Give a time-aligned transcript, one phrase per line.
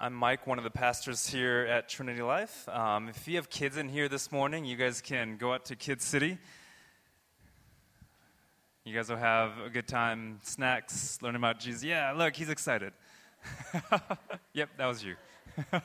[0.00, 2.68] I'm Mike, one of the pastors here at Trinity Life.
[2.68, 5.76] Um, if you have kids in here this morning, you guys can go out to
[5.76, 6.38] Kid City.
[8.84, 11.82] You guys will have a good time, snacks, learning about Jesus.
[11.82, 12.92] Yeah, look, he's excited.
[14.52, 15.16] yep, that was you.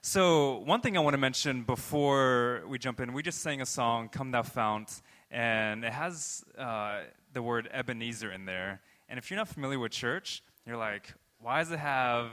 [0.00, 3.66] so, one thing I want to mention before we jump in, we just sang a
[3.66, 5.02] song, Come Thou Fount,
[5.32, 7.00] and it has uh,
[7.32, 8.80] the word Ebenezer in there.
[9.08, 12.30] And if you're not familiar with church, you're like, why does it have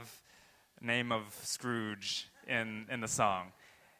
[0.80, 3.52] name of Scrooge in, in the song?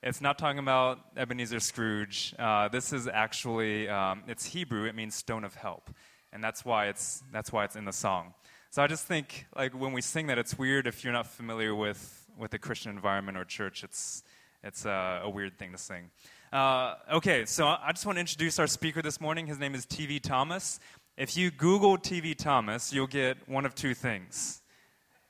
[0.02, 2.34] It's not talking about Ebenezer Scrooge.
[2.38, 4.84] Uh, this is actually, um, it's Hebrew.
[4.84, 5.90] It means stone of help.
[6.32, 8.34] And that's why it's, that's why it's in the song.
[8.70, 11.74] So I just think, like, when we sing that, it's weird if you're not familiar
[11.74, 13.84] with, with the Christian environment or church.
[13.84, 14.24] It's,
[14.62, 16.10] it's a, a weird thing to sing.
[16.52, 19.46] Uh, okay, so I just want to introduce our speaker this morning.
[19.46, 20.20] His name is T.V.
[20.20, 20.80] Thomas.
[21.16, 22.34] If you Google T.V.
[22.34, 24.60] Thomas, you'll get one of two things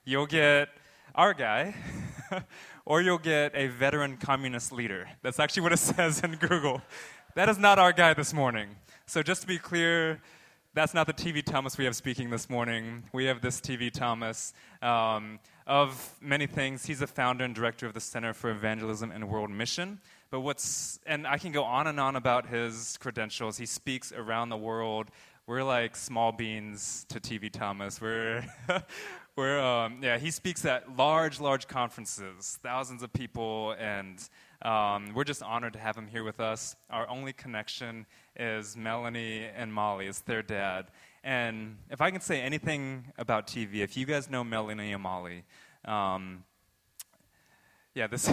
[0.05, 0.69] you'll get
[1.15, 1.75] our guy,
[2.85, 5.09] or you'll get a veteran communist leader.
[5.23, 6.83] That's actually what it says in Google.
[7.35, 8.69] That is not our guy this morning.
[9.07, 10.21] So, just to be clear,
[10.75, 13.05] that's not the TV Thomas we have speaking this morning.
[13.13, 14.53] We have this TV Thomas.
[14.83, 19.29] Um, of many things, he's the founder and director of the Center for Evangelism and
[19.29, 20.01] World Mission.
[20.31, 23.57] But what's, and I can go on and on about his credentials.
[23.57, 25.11] He speaks around the world.
[25.47, 28.01] We're like small beans to TV Thomas.
[28.01, 28.47] We're,
[29.35, 34.27] where um, yeah he speaks at large large conferences thousands of people and
[34.63, 36.77] um, we're just honored to have him here with us.
[36.89, 38.07] Our only connection
[38.37, 40.07] is melanie and molly.
[40.07, 40.87] It's their dad.
[41.23, 45.45] And if i can say anything about tv if you guys know melanie and molly
[45.85, 46.45] um,
[47.95, 48.31] yeah this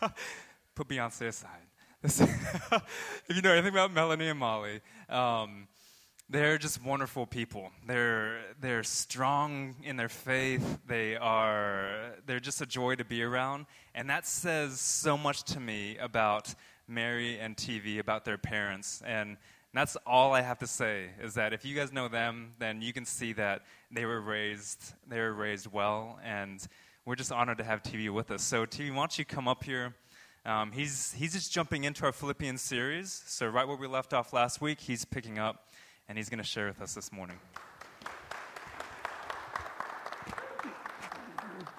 [0.74, 1.66] put beyonce aside.
[2.00, 2.20] This,
[3.28, 5.68] if you know anything about melanie and molly um,
[6.28, 7.70] they're just wonderful people.
[7.86, 10.78] They're, they're strong in their faith.
[10.86, 13.66] They are, they're just a joy to be around.
[13.94, 16.52] And that says so much to me about
[16.88, 19.02] Mary and TV, about their parents.
[19.06, 19.36] And
[19.72, 22.92] that's all I have to say is that if you guys know them, then you
[22.92, 23.62] can see that
[23.92, 26.18] they were raised, they were raised well.
[26.24, 26.66] And
[27.04, 28.42] we're just honored to have TV with us.
[28.42, 29.94] So, TV, why don't you come up here?
[30.44, 33.22] Um, he's, he's just jumping into our Philippians series.
[33.26, 35.68] So, right where we left off last week, he's picking up
[36.08, 37.38] and he's going to share with us this morning.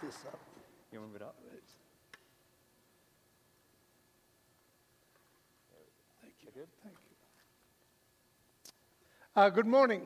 [0.01, 0.39] This up.
[0.91, 1.35] You move it up?
[6.21, 6.49] Thank you.
[6.53, 6.67] Good.
[6.83, 7.15] Thank you.
[9.35, 10.05] Uh, good morning.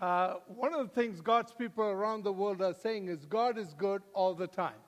[0.00, 3.74] Uh, one of the things God's people around the world are saying is God is
[3.74, 4.78] good all the time.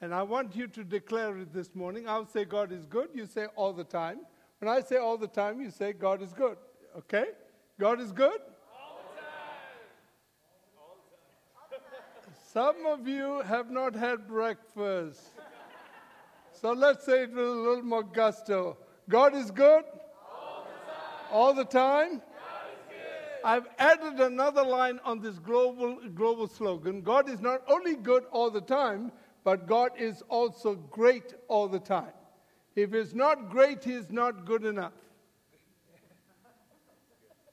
[0.00, 2.08] And I want you to declare it this morning.
[2.08, 4.20] I'll say God is good, you say all the time.
[4.58, 6.56] When I say all the time, you say God is good.
[6.98, 7.26] Okay?
[7.78, 8.40] God is good?
[8.72, 9.00] All
[11.70, 12.34] the time.
[12.52, 15.20] Some of you have not had breakfast.
[16.52, 18.78] So let's say it with a little more gusto.
[19.08, 19.84] God is good?
[20.32, 21.32] All the time.
[21.32, 22.22] All the time?
[23.44, 28.50] I've added another line on this global, global slogan God is not only good all
[28.50, 29.12] the time,
[29.44, 32.12] but God is also great all the time.
[32.74, 34.92] If He's not great, He's not good enough.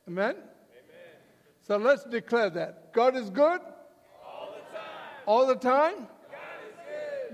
[0.08, 0.36] Amen?
[0.36, 0.44] Amen?
[1.62, 2.92] So let's declare that.
[2.94, 3.62] God is good.
[4.26, 4.88] All the time.
[5.26, 6.08] All the time.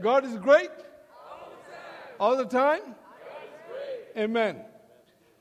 [0.02, 0.34] God is.
[0.34, 0.70] God is great.
[2.20, 2.96] All the time.
[4.18, 4.66] Amen.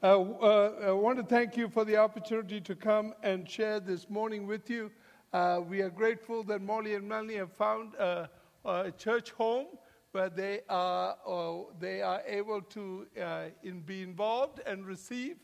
[0.03, 4.09] Uh, uh, I want to thank you for the opportunity to come and share this
[4.09, 4.91] morning with you.
[5.33, 8.31] Uh, we are grateful that Molly and Melanie have found a,
[8.65, 9.67] a church home
[10.13, 15.37] where they are, uh, they are able to uh, in, be involved and receive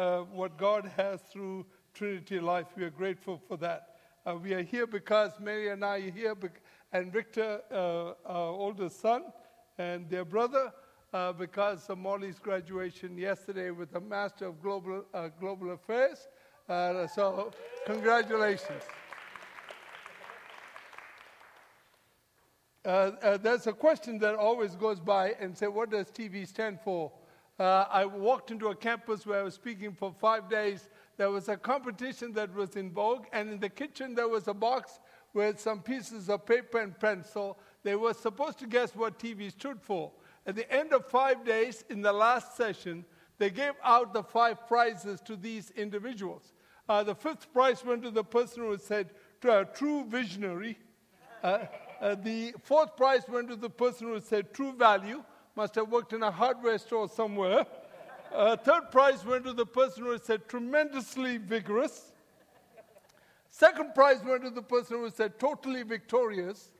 [0.00, 2.68] uh, what God has through Trinity Life.
[2.74, 3.96] We are grateful for that.
[4.24, 6.34] Uh, we are here because Mary and I are here,
[6.92, 9.24] and Victor, uh, our oldest son,
[9.76, 10.72] and their brother,
[11.12, 16.28] uh, because of Molly's graduation yesterday with a Master of Global, uh, Global Affairs.
[16.66, 17.50] Uh, so,
[17.84, 18.82] congratulations.
[22.82, 27.12] Uh, there's a question that always goes by and say, what does TV stand for?
[27.60, 30.88] Uh, I walked into a campus where I was speaking for five days.
[31.18, 34.54] There was a competition that was in vogue, and in the kitchen there was a
[34.54, 34.98] box
[35.34, 37.58] with some pieces of paper and pencil.
[37.82, 40.10] They were supposed to guess what TV stood for.
[40.46, 43.04] At the end of five days, in the last session,
[43.36, 46.54] they gave out the five prizes to these individuals.
[46.88, 49.10] Uh, the fifth prize went to the person who said,
[49.42, 50.78] True Visionary.
[51.42, 51.58] Uh,
[52.00, 55.22] uh, the fourth prize went to the person who said, True Value
[55.60, 57.66] must have worked in a hardware store somewhere.
[58.34, 62.12] Uh, third prize went to the person who said tremendously vigorous.
[63.50, 66.70] Second prize went to the person who said totally victorious.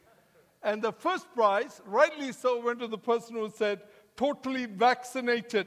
[0.62, 3.82] And the first prize, rightly so, went to the person who said
[4.16, 5.66] totally vaccinated.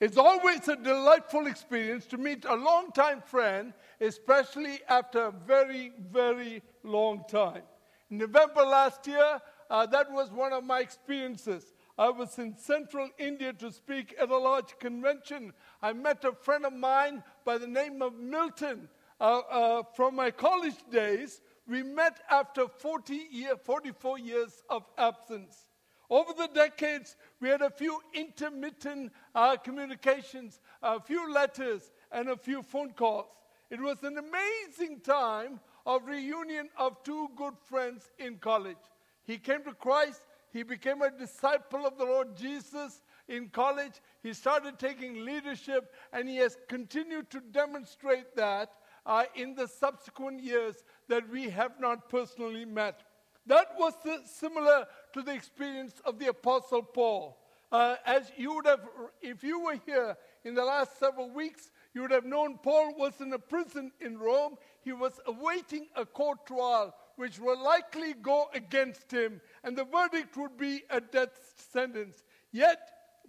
[0.00, 6.62] It's always a delightful experience to meet a longtime friend, especially after a very, very
[6.82, 7.62] long time.
[8.10, 9.40] November last year,
[9.70, 11.72] uh, that was one of my experiences.
[11.96, 15.52] I was in central India to speak at a large convention.
[15.80, 18.88] I met a friend of mine by the name of Milton
[19.20, 21.40] uh, uh, from my college days.
[21.68, 25.66] We met after 40 year, 44 years of absence.
[26.08, 32.36] Over the decades, we had a few intermittent uh, communications, a few letters, and a
[32.36, 33.26] few phone calls.
[33.70, 38.76] It was an amazing time of reunion of two good friends in college.
[39.24, 40.22] He came to Christ,
[40.52, 44.00] he became a disciple of the Lord Jesus in college.
[44.22, 48.72] He started taking leadership, and he has continued to demonstrate that
[49.06, 53.02] uh, in the subsequent years that we have not personally met.
[53.46, 57.38] That was the, similar to the experience of the Apostle Paul.
[57.72, 58.80] Uh, as you would have,
[59.22, 63.20] if you were here in the last several weeks, you would have known Paul was
[63.20, 64.54] in a prison in Rome.
[64.82, 70.36] He was awaiting a court trial, which will likely go against him, and the verdict
[70.36, 71.38] would be a death
[71.72, 72.24] sentence.
[72.52, 72.78] Yet,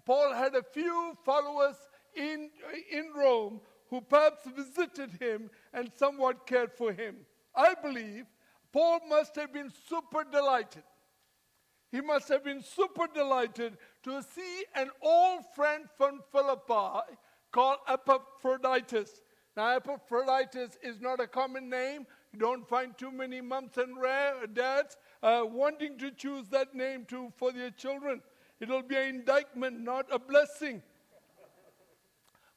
[0.05, 1.75] Paul had a few followers
[2.15, 2.49] in,
[2.91, 7.17] in Rome who perhaps visited him and somewhat cared for him.
[7.55, 8.25] I believe
[8.71, 10.83] Paul must have been super delighted.
[11.91, 17.17] He must have been super delighted to see an old friend from Philippi
[17.51, 19.21] called Epaphroditus.
[19.55, 22.07] Now, Epaphroditus is not a common name.
[22.31, 23.97] You don't find too many moms and
[24.53, 28.21] dads uh, wanting to choose that name to, for their children.
[28.61, 30.81] It'll be an indictment, not a blessing.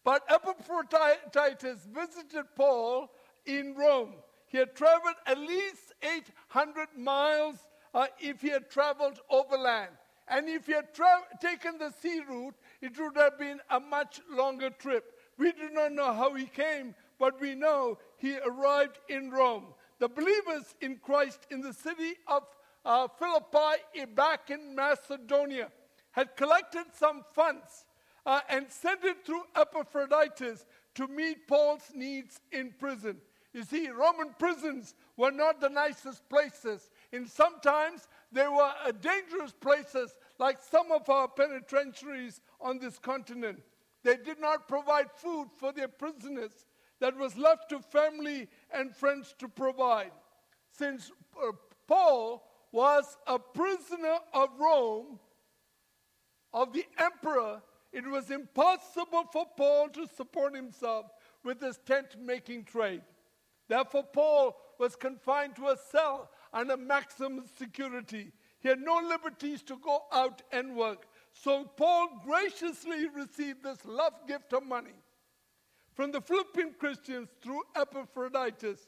[0.04, 3.10] But Epaphroditus visited Paul
[3.46, 4.14] in Rome.
[4.46, 7.56] He had traveled at least 800 miles
[7.94, 9.90] uh, if he had traveled overland.
[10.28, 12.54] And if he had tra- taken the sea route,
[12.84, 15.18] it would have been a much longer trip.
[15.38, 19.64] We do not know how he came, but we know he arrived in Rome.
[20.00, 22.42] The believers in Christ in the city of
[22.84, 25.72] uh, Philippi, back in Macedonia,
[26.10, 27.86] had collected some funds
[28.26, 30.66] uh, and sent it through Epaphroditus
[30.96, 33.16] to meet Paul's needs in prison.
[33.54, 36.90] You see, Roman prisons were not the nicest places.
[37.12, 43.62] And sometimes they were uh, dangerous places, like some of our penitentiaries on this continent.
[44.02, 46.66] They did not provide food for their prisoners,
[47.00, 50.12] that was left to family and friends to provide.
[50.70, 51.52] Since uh,
[51.86, 52.42] Paul
[52.72, 55.18] was a prisoner of Rome,
[56.52, 61.06] of the emperor, it was impossible for Paul to support himself
[61.44, 63.02] with his tent making trade.
[63.68, 68.32] Therefore, Paul was confined to a cell under maximum security.
[68.64, 71.06] He had no liberties to go out and work.
[71.34, 74.94] So, Paul graciously received this love gift of money
[75.92, 78.80] from the Philippian Christians through Epaphroditus.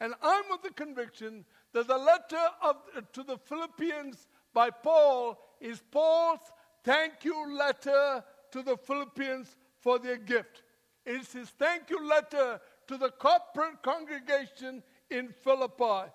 [0.00, 1.44] And I'm of the conviction
[1.74, 2.76] that the letter of,
[3.12, 6.40] to the Philippians by Paul is Paul's
[6.82, 10.62] thank you letter to the Philippians for their gift.
[11.04, 16.10] It's his thank you letter to the corporate congregation in Philippi.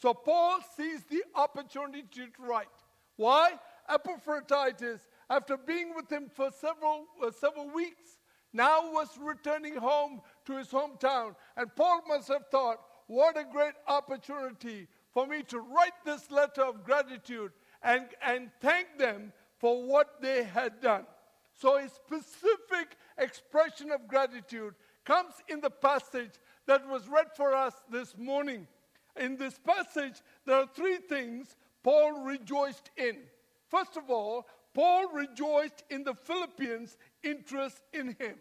[0.00, 2.68] So Paul sees the opportunity to write.
[3.16, 3.52] Why?
[3.88, 8.18] Epaphroditus, after being with him for several, uh, several weeks,
[8.52, 11.34] now was returning home to his hometown.
[11.56, 12.78] And Paul must have thought,
[13.08, 17.52] what a great opportunity for me to write this letter of gratitude
[17.82, 21.04] and, and thank them for what they had done.
[21.52, 26.32] So, a specific expression of gratitude comes in the passage
[26.66, 28.66] that was read for us this morning.
[29.16, 33.16] In this passage, there are three things Paul rejoiced in.
[33.68, 38.36] First of all, Paul rejoiced in the Philippians' interest in him.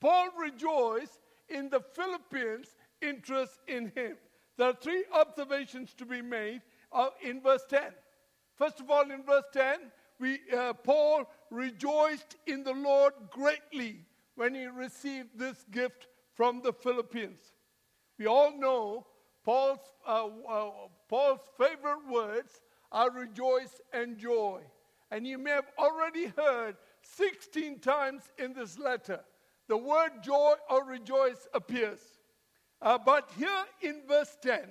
[0.00, 4.16] Paul rejoiced in the Philippians' interest in him.
[4.56, 7.80] There are three observations to be made uh, in verse 10.
[8.56, 9.78] First of all, in verse 10,
[10.18, 16.72] we, uh, Paul rejoiced in the Lord greatly when he received this gift from the
[16.72, 17.40] Philippians.
[18.18, 19.06] We all know
[19.44, 20.70] Paul's, uh, uh,
[21.08, 22.60] Paul's favorite words
[22.92, 24.60] are rejoice and joy.
[25.10, 29.20] And you may have already heard 16 times in this letter
[29.70, 32.00] the word joy or rejoice appears.
[32.82, 34.68] Uh, but here in verse 10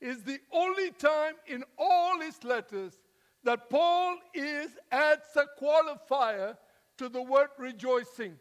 [0.00, 2.94] is the only time in all his letters
[3.44, 6.56] that Paul is adds a qualifier
[6.98, 8.36] to the word rejoicing.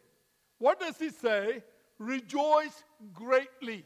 [0.57, 1.63] What does he say?
[1.99, 2.83] Rejoice
[3.13, 3.85] greatly.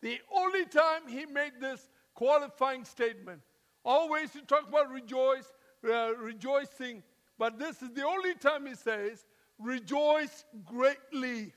[0.00, 3.40] The only time he made this qualifying statement.
[3.84, 5.52] Always he talks about rejoice,
[5.88, 7.02] uh, rejoicing,
[7.38, 9.24] but this is the only time he says,
[9.58, 11.52] rejoice greatly.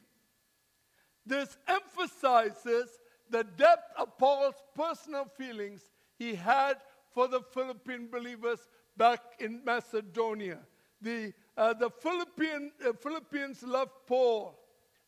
[1.25, 6.77] This emphasizes the depth of Paul's personal feelings he had
[7.13, 8.60] for the Philippian believers
[8.98, 10.60] back in Macedonia.
[11.01, 14.60] The, uh, the Philippian, uh, Philippians loved Paul,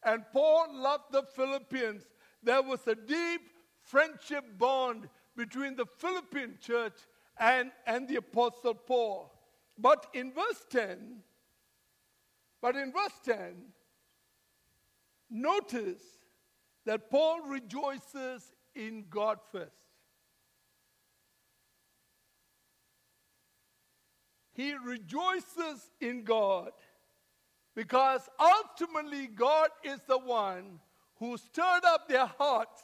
[0.04, 2.04] and Paul loved the Philippians.
[2.44, 3.42] There was a deep
[3.82, 7.00] friendship bond between the Philippian church
[7.40, 9.32] and, and the Apostle Paul.
[9.78, 11.18] But in verse 10,
[12.62, 13.56] but in verse 10,
[15.30, 16.02] notice
[16.86, 19.72] that Paul rejoices in God first.
[24.54, 26.72] He rejoices in God
[27.76, 30.80] because ultimately God is the one
[31.24, 32.82] who stirred up their hearts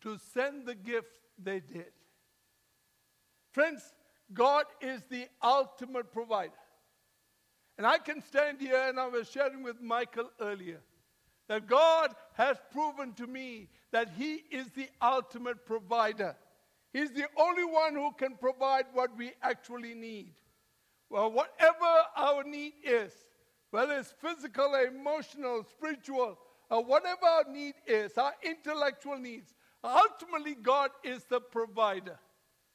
[0.00, 1.92] to send the gift they did.
[3.52, 3.94] Friends,
[4.34, 6.52] God is the ultimate provider.
[7.78, 10.80] And I can stand here, and I was sharing with Michael earlier,
[11.48, 16.34] that God has proven to me that He is the ultimate provider.
[16.92, 20.34] He's the only one who can provide what we actually need.
[21.08, 23.12] Well, whatever our need is,
[23.72, 26.38] whether it's physical, emotional, spiritual,
[26.70, 32.18] or whatever our need is, our intellectual needs, ultimately God is the provider.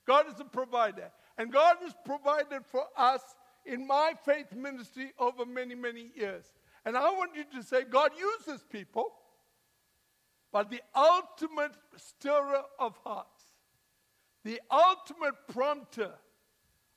[0.08, 1.12] God is the provider.
[1.38, 3.22] And God has provided for us
[3.64, 6.46] in my faith ministry over many, many years.
[6.84, 9.12] And I want you to say, God uses people,
[10.52, 13.44] but the ultimate stirrer of hearts,
[14.44, 16.14] the ultimate prompter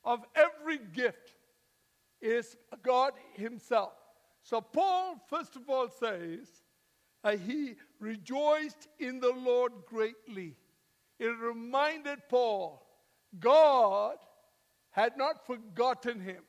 [0.03, 1.35] of every gift
[2.21, 3.93] is God Himself.
[4.43, 6.47] So, Paul, first of all, says,
[7.23, 10.55] uh, He rejoiced in the Lord greatly.
[11.19, 12.83] It reminded Paul,
[13.39, 14.17] God
[14.91, 16.43] had not forgotten him.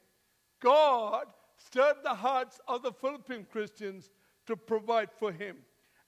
[0.61, 1.27] God
[1.57, 4.11] stirred the hearts of the Philippian Christians
[4.47, 5.59] to provide for him.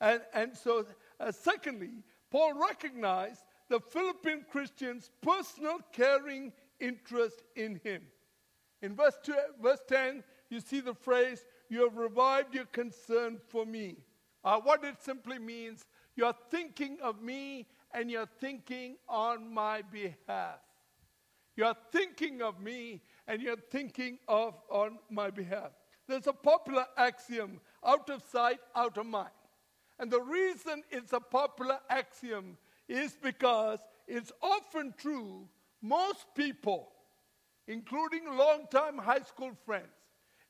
[0.00, 0.86] And, and so,
[1.20, 8.02] uh, secondly, Paul recognized the Philippian Christians' personal caring interest in him.
[8.84, 13.64] In verse, two, verse 10, you see the phrase, You have revived your concern for
[13.64, 13.96] me.
[14.44, 15.86] Uh, what it simply means,
[16.16, 20.58] you're thinking of me and you're thinking on my behalf.
[21.56, 25.70] You're thinking of me and you're thinking of on my behalf.
[26.06, 29.30] There's a popular axiom out of sight, out of mind.
[29.98, 35.48] And the reason it's a popular axiom is because it's often true.
[35.80, 36.90] Most people,
[37.66, 39.94] including longtime high school friends,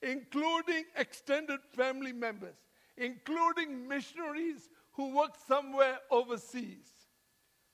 [0.03, 2.57] including extended family members,
[2.97, 6.91] including missionaries who work somewhere overseas,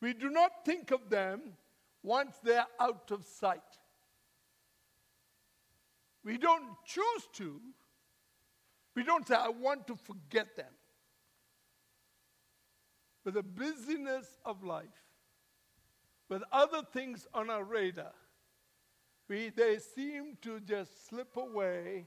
[0.00, 1.40] we do not think of them
[2.02, 3.60] once they're out of sight.
[6.24, 7.60] We don't choose to.
[8.94, 10.72] We don't say, I want to forget them.
[13.24, 14.86] With the busyness of life,
[16.28, 18.12] with other things on our radar,
[19.30, 22.04] we, they seem to just slip away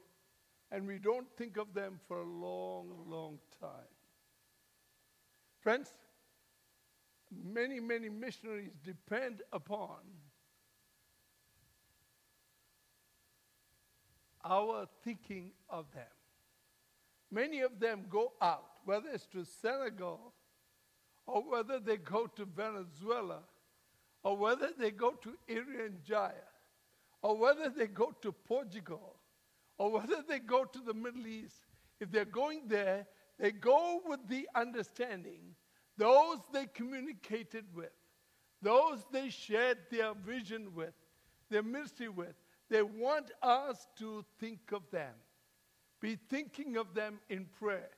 [0.70, 3.70] and we don't think of them for a long, long time.
[5.62, 5.94] Friends,
[7.32, 10.02] many, many missionaries depend upon
[14.44, 16.04] our thinking of them.
[17.32, 20.34] Many of them go out, whether it's to Senegal,
[21.26, 23.44] or whether they go to Venezuela,
[24.24, 26.53] or whether they go to Irian Jaya,
[27.24, 29.16] or whether they go to Portugal,
[29.78, 31.56] or whether they go to the Middle East.
[32.00, 33.08] If they're going there,
[33.40, 35.56] they go with the understanding
[35.98, 37.92] those they communicated with,
[38.62, 40.94] those they shared their vision with,
[41.50, 42.34] their ministry with,
[42.70, 45.14] they want us to think of them.
[46.02, 47.90] Be thinking of them in prayer,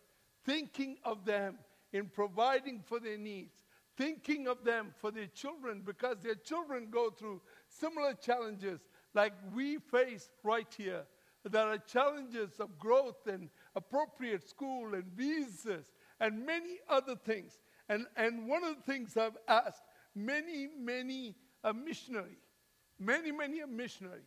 [0.43, 1.57] thinking of them
[1.93, 3.63] in providing for their needs,
[3.95, 8.81] thinking of them for their children because their children go through similar challenges
[9.15, 11.03] like we face right here.
[11.43, 17.59] There are challenges of growth and appropriate school and visas and many other things.
[17.87, 19.83] And, and one of the things I've asked
[20.15, 22.37] many, many a missionary,
[22.99, 24.23] many, many a missionary.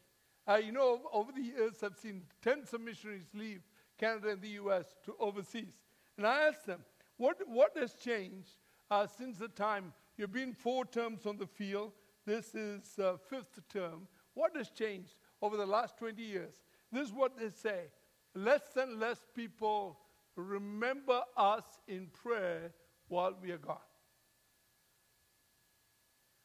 [0.47, 3.63] I know, over the years, I've seen tens of missionaries leave
[3.99, 4.97] Canada and the U.S.
[5.05, 5.75] to overseas.
[6.17, 6.81] And I asked them,
[7.17, 8.57] what, what has changed
[8.91, 11.93] uh, since the time you've been four terms on the field?
[12.25, 14.07] This is uh, fifth term.
[14.39, 16.63] What has changed over the last 20 years?
[16.93, 17.91] This is what they say.
[18.37, 19.99] less and less people
[20.37, 22.73] remember us in prayer
[23.09, 23.91] while we are gone.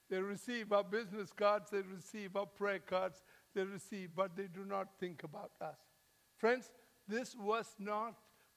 [0.09, 3.21] They receive our business cards, they receive our prayer cards,
[3.53, 5.77] they receive, but they do not think about us.
[6.35, 6.71] Friends,
[7.07, 8.15] this was not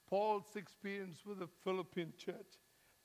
[0.09, 2.57] Paul's experience with the Philippian church.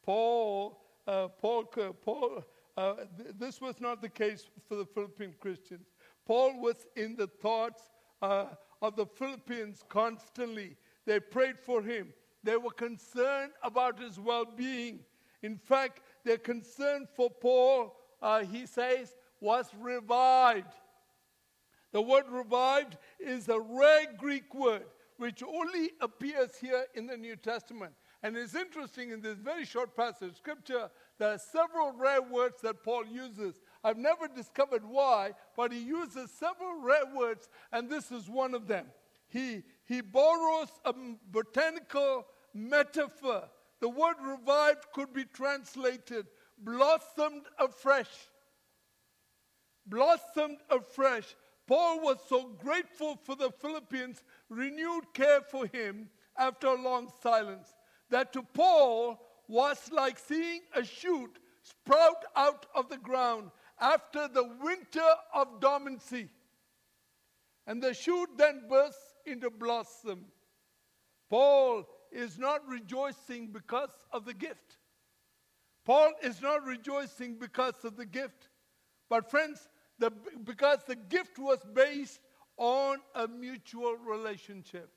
[0.03, 1.65] Paul, uh, Paul,
[2.01, 2.43] Paul
[2.77, 5.89] uh, th- this was not the case for the Philippian Christians.
[6.27, 7.83] Paul was in the thoughts
[8.21, 8.47] uh,
[8.81, 10.77] of the Philippians constantly.
[11.07, 12.13] They prayed for him.
[12.45, 15.01] They were concerned about his well being.
[15.43, 20.75] In fact, their concern for Paul, uh, he says, was revived.
[21.93, 24.85] The word revived is a rare Greek word
[25.19, 27.93] which only appears here in the New Testament.
[28.25, 32.61] And it's interesting in this very short passage of scripture, there are several rare words
[32.63, 33.61] that Paul uses.
[33.85, 38.69] I've never discovered why, but he uses several rare words, and this is one of
[38.69, 38.87] them.
[39.29, 40.95] He, he borrows a
[41.31, 43.49] botanical metaphor.
[43.81, 46.27] The word revived could be translated
[46.59, 48.11] blossomed afresh.
[49.87, 51.35] Blossomed afresh.
[51.67, 57.75] Paul was so grateful for the Philippians' renewed care for him after a long silence
[58.11, 63.51] that to Paul was like seeing a shoot sprout out of the ground
[63.83, 66.29] after the winter of dormancy.
[67.67, 70.27] And the shoot then bursts into blossom.
[71.29, 74.79] Paul is not rejoicing because of the gift.
[75.85, 78.49] Paul is not rejoicing because of the gift.
[79.11, 80.13] But, friends, the,
[80.45, 82.21] because the gift was based
[82.57, 84.91] on a mutual relationship.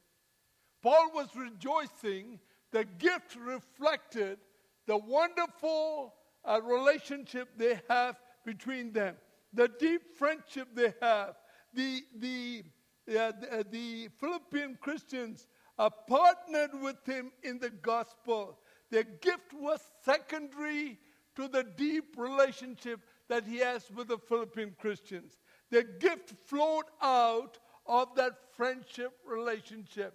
[0.84, 2.39] Paul was rejoicing
[2.72, 4.38] the gift reflected
[4.86, 6.13] the wonderful
[6.44, 9.16] uh, relationship they have between them,
[9.54, 11.36] the deep friendship they have.
[11.74, 12.64] The, the,
[13.10, 15.48] uh, the, uh, the Philippian Christians
[15.78, 18.60] uh, partnered with him in the gospel.
[18.92, 21.00] Their gift was secondary
[21.36, 25.39] to the deep relationship that he has with the Philippian Christians.
[25.69, 30.13] Their gift flowed out of that friendship relationship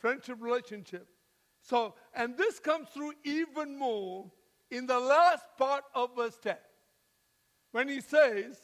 [0.00, 1.06] friendship relationship.
[1.62, 4.30] So, and this comes through even more
[4.70, 6.56] in the last part of verse 10
[7.72, 8.58] when he says,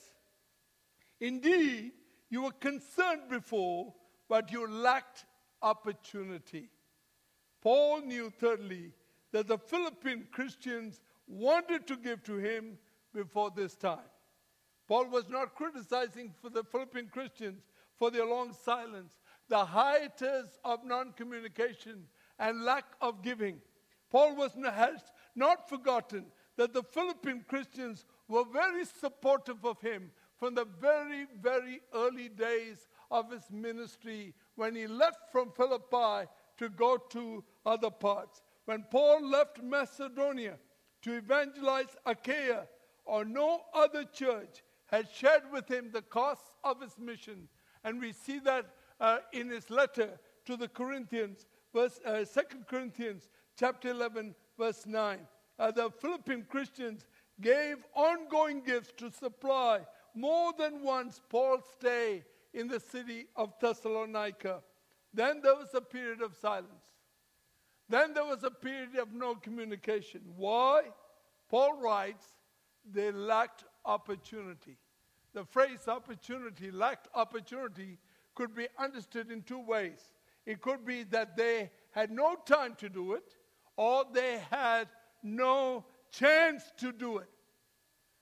[1.20, 1.92] Indeed,
[2.28, 3.94] you were concerned before,
[4.28, 5.24] but you lacked
[5.62, 6.68] opportunity.
[7.62, 8.92] Paul knew, thirdly,
[9.32, 12.78] that the Philippian Christians wanted to give to him
[13.14, 13.98] before this time.
[14.86, 17.62] Paul was not criticizing for the Philippian Christians
[17.96, 19.12] for their long silence,
[19.48, 22.04] the hiatus of non communication
[22.38, 23.60] and lack of giving.
[24.10, 25.00] Paul was, has
[25.34, 31.80] not forgotten that the Philippian Christians were very supportive of him from the very, very
[31.94, 38.42] early days of his ministry when he left from Philippi to go to other parts.
[38.64, 40.56] When Paul left Macedonia
[41.02, 42.66] to evangelize Achaia,
[43.04, 47.48] or no other church had shared with him the costs of his mission.
[47.84, 48.66] And we see that
[49.00, 55.18] uh, in his letter to the Corinthians, verse, uh, 2 Corinthians chapter 11, verse 9.
[55.58, 57.06] Uh, the Philippian Christians
[57.40, 59.80] gave ongoing gifts to supply
[60.14, 64.62] more than once Paul's stay in the city of Thessalonica.
[65.12, 66.84] Then there was a period of silence.
[67.88, 70.22] Then there was a period of no communication.
[70.36, 70.82] Why?
[71.48, 72.24] Paul writes,
[72.90, 74.76] they lacked opportunity.
[75.34, 77.98] The phrase opportunity, lacked opportunity,
[78.34, 80.12] could be understood in two ways.
[80.44, 83.34] It could be that they had no time to do it,
[83.76, 84.88] or they had
[85.22, 87.28] no chance to do it,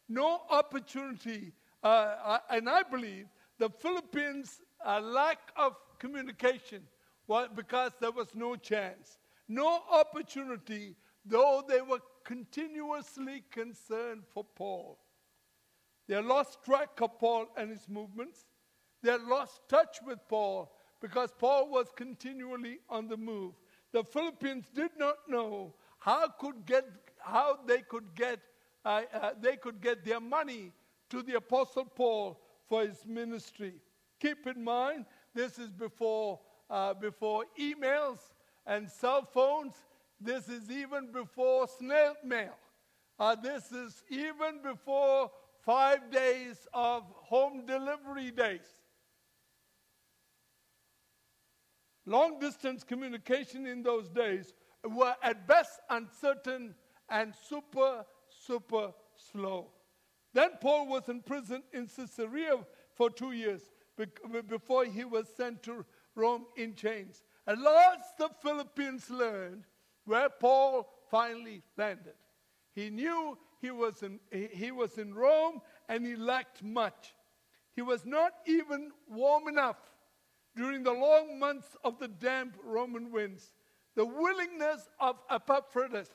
[0.08, 1.52] no opportunity.
[1.82, 3.26] Uh, and I believe
[3.58, 6.82] the Philippians' uh, lack of communication
[7.26, 9.18] was because there was no chance,
[9.48, 14.98] no opportunity, though they were continuously concerned for Paul.
[16.06, 18.46] They lost track of Paul and his movements.
[19.02, 23.54] They lost touch with Paul because Paul was continually on the move.
[23.92, 26.86] The Philippians did not know how could get
[27.24, 28.40] how they could get
[28.84, 30.70] uh, uh, they could get their money
[31.08, 33.74] to the apostle Paul for his ministry.
[34.20, 38.18] Keep in mind, this is before uh, before emails
[38.66, 39.74] and cell phones.
[40.20, 42.54] This is even before snail mail.
[43.18, 45.30] Uh, this is even before
[45.64, 48.84] five days of home delivery days.
[52.06, 54.52] long distance communication in those days
[54.84, 56.74] were at best uncertain
[57.08, 59.70] and super, super slow.
[60.32, 62.56] Then Paul was in prison in Caesarea
[62.94, 63.62] for two years
[64.48, 67.22] before he was sent to Rome in chains.
[67.46, 69.64] At last, the Philippians learned
[70.04, 72.14] where Paul finally landed.
[72.74, 77.14] He knew he was in, he was in Rome and he lacked much.
[77.74, 79.78] He was not even warm enough
[80.56, 83.52] during the long months of the damp Roman winds.
[83.94, 86.08] The willingness of Epaphroditus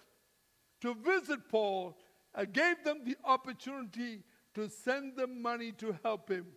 [0.81, 1.97] to visit Paul
[2.35, 4.23] uh, gave them the opportunity
[4.55, 6.47] to send them money to help him.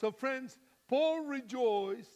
[0.00, 2.10] So, friends, Paul rejoiced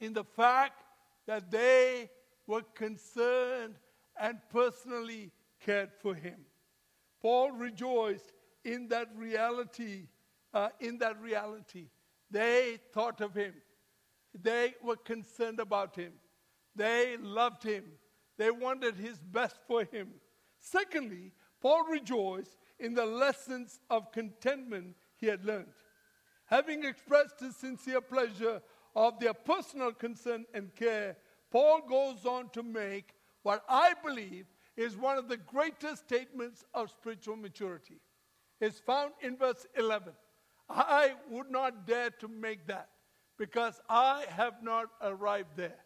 [0.00, 0.82] in the fact
[1.26, 2.10] that they
[2.46, 3.76] were concerned
[4.18, 6.46] and personally cared for him.
[7.20, 8.32] Paul rejoiced
[8.64, 10.08] in that reality.
[10.54, 11.88] Uh, in that reality,
[12.30, 13.52] they thought of him.
[14.42, 16.12] They were concerned about him.
[16.74, 17.84] They loved him.
[18.36, 20.08] They wanted his best for him.
[20.58, 25.72] Secondly, Paul rejoiced in the lessons of contentment he had learned.
[26.46, 28.62] Having expressed his sincere pleasure
[28.94, 31.16] of their personal concern and care,
[31.50, 34.46] Paul goes on to make what I believe
[34.76, 38.00] is one of the greatest statements of spiritual maturity.
[38.60, 40.12] It's found in verse 11.
[40.68, 42.88] I would not dare to make that
[43.38, 45.78] because I have not arrived there.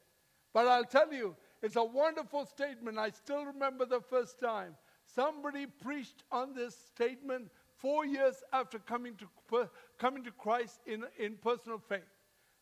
[0.53, 2.99] But I'll tell you, it's a wonderful statement.
[2.99, 4.77] I still remember the first time
[5.15, 9.69] somebody preached on this statement four years after coming to,
[9.99, 12.01] coming to Christ in, in personal faith.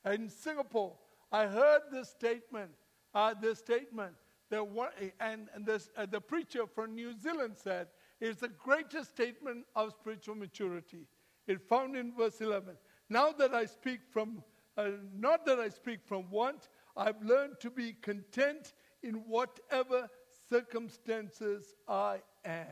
[0.04, 0.94] In Singapore,
[1.30, 2.70] I heard this statement,
[3.14, 4.14] uh, this statement,
[4.50, 7.88] that one, and, and this, uh, the preacher from New Zealand said,
[8.20, 11.06] it's the greatest statement of spiritual maturity.
[11.46, 12.76] It found in verse 11.
[13.10, 14.42] Now that I speak from,
[14.76, 20.08] uh, not that I speak from want, I've learned to be content in whatever
[20.48, 22.66] circumstances I am.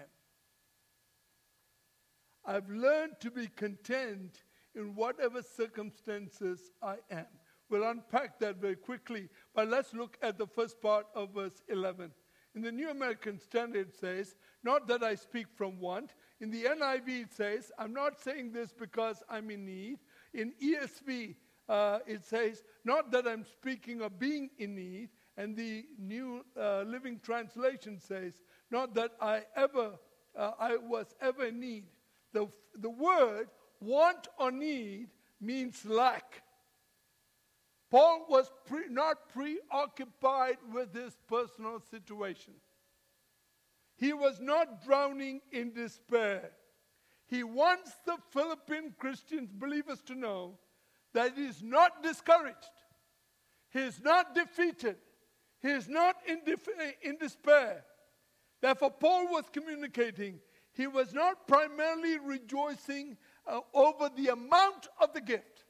[2.45, 7.27] I've learned to be content in whatever circumstances I am.
[7.69, 12.13] We'll unpack that very quickly, but let's look at the first part of verse 11.
[12.55, 16.15] In the New American Standard, it says, Not that I speak from want.
[16.41, 19.99] In the NIV, it says, I'm not saying this because I'm in need.
[20.33, 21.35] In ESV,
[21.69, 25.11] uh, it says, Not that I'm speaking of being in need.
[25.37, 28.35] And the New uh, Living Translation says,
[28.71, 29.93] Not that I ever,
[30.37, 31.85] uh, I was ever in need.
[32.33, 33.49] The, the word
[33.81, 35.09] want or need
[35.41, 36.43] means lack.
[37.91, 42.55] Paul was pre- not preoccupied with his personal situation.
[43.97, 46.51] He was not drowning in despair.
[47.27, 50.59] He wants the Philippian Christians, believers, to know
[51.13, 52.57] that he is not discouraged,
[53.71, 54.97] he is not defeated,
[55.67, 56.69] he is not in, def-
[57.03, 57.85] in despair.
[58.63, 60.39] Therefore, Paul was communicating.
[60.73, 65.65] He was not primarily rejoicing uh, over the amount of the gift.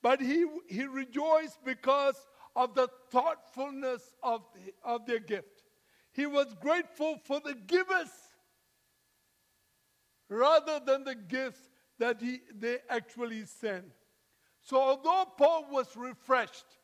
[0.00, 2.14] But he, he rejoiced because
[2.54, 5.64] of the thoughtfulness of, the, of their gift.
[6.12, 8.10] He was grateful for the givers
[10.28, 13.86] rather than the gifts that he, they actually sent.
[14.62, 16.77] So, although Paul was refreshed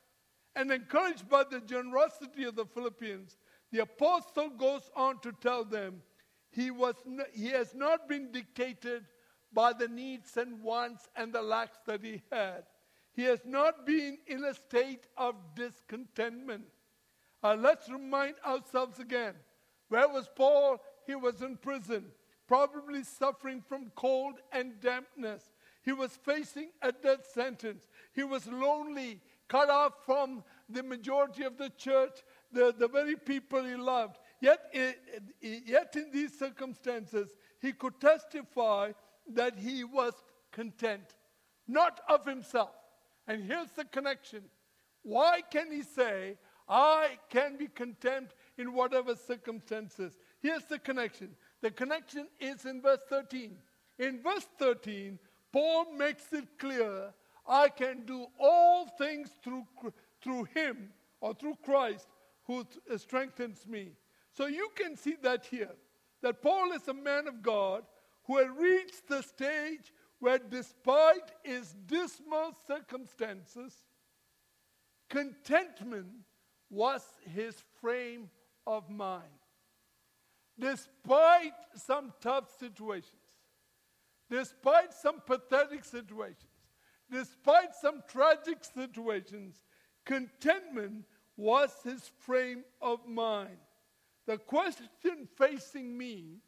[0.56, 3.36] and encouraged by the generosity of the Philippians,
[3.72, 6.02] the apostle goes on to tell them
[6.50, 6.94] he, was,
[7.32, 9.04] he has not been dictated
[9.52, 12.64] by the needs and wants and the lacks that he had.
[13.12, 16.64] He has not been in a state of discontentment.
[17.42, 19.34] Uh, let's remind ourselves again.
[19.88, 20.78] Where was Paul?
[21.06, 22.06] He was in prison,
[22.48, 25.50] probably suffering from cold and dampness.
[25.84, 27.88] He was facing a death sentence.
[28.14, 29.20] He was lonely,
[29.54, 34.16] cut off from the majority of the church, the, the very people he loved.
[34.40, 34.58] Yet,
[35.40, 37.28] yet in these circumstances,
[37.60, 38.90] he could testify
[39.32, 40.12] that he was
[40.50, 41.14] content,
[41.68, 42.74] not of himself.
[43.28, 44.42] And here's the connection.
[45.04, 46.36] Why can he say,
[46.68, 50.18] I can be content in whatever circumstances?
[50.42, 51.30] Here's the connection.
[51.60, 53.56] The connection is in verse 13.
[54.00, 55.16] In verse 13,
[55.52, 57.14] Paul makes it clear
[57.46, 59.66] I can do all things through,
[60.22, 62.08] through him or through Christ
[62.44, 63.92] who uh, strengthens me.
[64.32, 65.74] So you can see that here,
[66.22, 67.84] that Paul is a man of God
[68.24, 73.74] who had reached the stage where, despite his dismal circumstances,
[75.10, 76.08] contentment
[76.70, 77.02] was
[77.34, 78.30] his frame
[78.66, 79.22] of mind.
[80.58, 83.12] Despite some tough situations,
[84.30, 86.53] despite some pathetic situations,
[87.14, 89.62] despite some tragic situations,
[90.04, 91.04] contentment
[91.36, 93.56] was his frame of mind.
[94.26, 94.88] The question
[95.36, 96.38] facing me,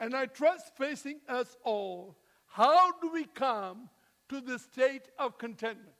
[0.00, 3.88] and I trust facing us all, how do we come
[4.28, 5.94] to the state of contentment?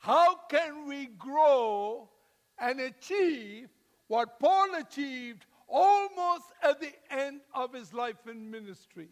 [0.00, 2.10] How can we grow
[2.58, 3.68] and achieve
[4.08, 9.08] what Paul achieved almost at the end of his life in ministry?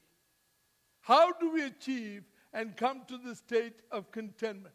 [1.00, 4.74] How do we achieve and come to the state of contentment?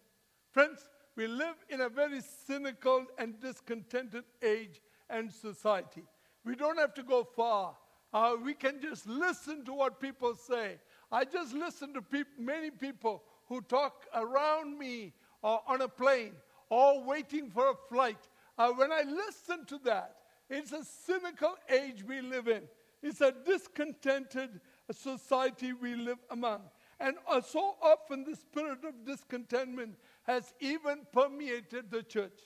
[0.52, 6.04] Friends, we live in a very cynical and discontented age and society.
[6.46, 7.76] We don't have to go far.
[8.14, 10.78] Uh, we can just listen to what people say.
[11.12, 12.04] I just listen to
[12.38, 16.34] many people who talk around me or on a plane
[16.70, 18.28] or waiting for a flight.
[18.58, 20.16] Uh, when I listen to that,
[20.50, 22.64] it's a cynical age we live in.
[23.04, 24.60] It's a discontented
[24.92, 26.62] society we live among.
[27.00, 32.40] And so often the spirit of discontentment has even permeated the church.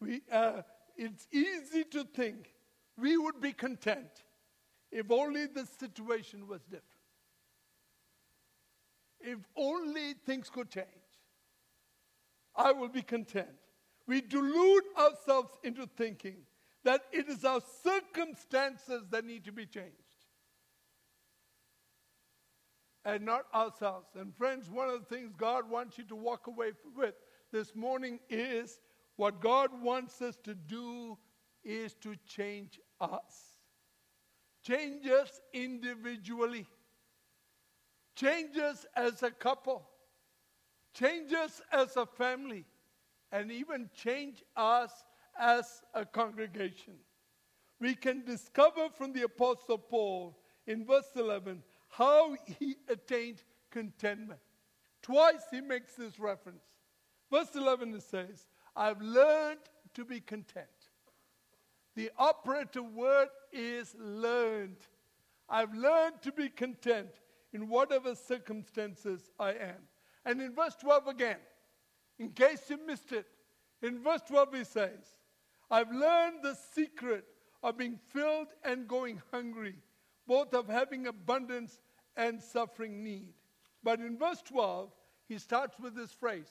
[0.00, 0.62] We, uh,
[0.96, 2.54] it's easy to think
[2.96, 4.24] we would be content
[4.92, 6.84] if only the situation was different.
[9.20, 10.86] If only things could change,
[12.54, 13.48] I will be content.
[14.06, 16.38] We delude ourselves into thinking
[16.84, 20.07] that it is our circumstances that need to be changed
[23.04, 24.08] and not ourselves.
[24.14, 27.14] And friends, one of the things God wants you to walk away with
[27.52, 28.80] this morning is
[29.16, 31.16] what God wants us to do
[31.64, 33.58] is to change us.
[34.62, 36.66] Change us individually.
[38.14, 39.88] Change us as a couple.
[40.94, 42.64] Change us as a family.
[43.30, 44.90] And even change us
[45.38, 46.94] as a congregation.
[47.80, 51.62] We can discover from the Apostle Paul in verse 11
[51.98, 54.38] how he attained contentment.
[55.02, 56.62] Twice he makes this reference.
[57.30, 59.58] Verse 11 it says, I've learned
[59.94, 60.68] to be content.
[61.96, 64.76] The operative word is learned.
[65.48, 67.10] I've learned to be content
[67.52, 69.88] in whatever circumstances I am.
[70.24, 71.38] And in verse 12 again,
[72.20, 73.26] in case you missed it,
[73.82, 75.04] in verse 12 he says,
[75.68, 77.24] I've learned the secret
[77.62, 79.74] of being filled and going hungry,
[80.28, 81.80] both of having abundance
[82.18, 83.32] and suffering need.
[83.82, 84.90] But in verse 12,
[85.28, 86.50] he starts with this phrase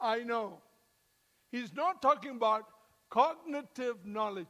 [0.00, 0.58] I know.
[1.50, 2.66] He's not talking about
[3.10, 4.46] cognitive knowledge,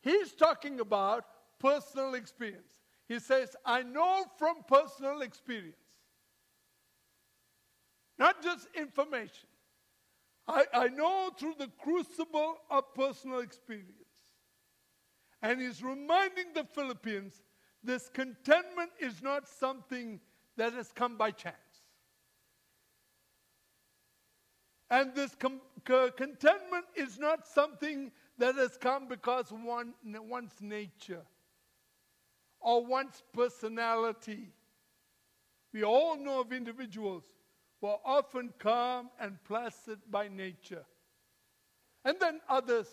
[0.00, 1.24] he's talking about
[1.58, 2.78] personal experience.
[3.08, 5.74] He says, I know from personal experience,
[8.20, 9.48] not just information.
[10.46, 13.90] I, I know through the crucible of personal experience.
[15.42, 17.42] And he's reminding the Philippians
[17.82, 20.20] this contentment is not something
[20.56, 21.56] that has come by chance.
[24.90, 31.22] And this com- contentment is not something that has come because one, one's nature
[32.60, 34.52] or one's personality.
[35.72, 37.22] We all know of individuals
[37.80, 40.84] who are often calm and placid by nature.
[42.04, 42.88] And then others,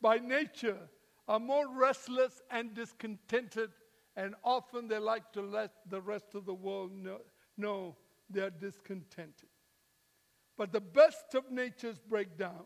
[0.00, 0.78] by nature,
[1.28, 3.70] are more restless and discontented,
[4.16, 7.20] and often they like to let the rest of the world know,
[7.56, 7.96] know
[8.28, 9.48] they're discontented.
[10.56, 12.64] But the best of natures break down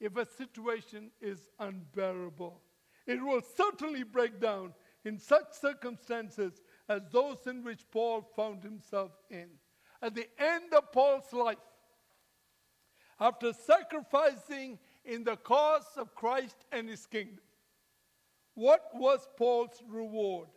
[0.00, 2.60] if a situation is unbearable.
[3.06, 4.74] It will certainly break down
[5.04, 9.48] in such circumstances as those in which Paul found himself in.
[10.00, 11.56] At the end of Paul's life,
[13.20, 17.44] after sacrificing in the cause of Christ and his kingdom,
[18.54, 20.48] what was Paul's reward?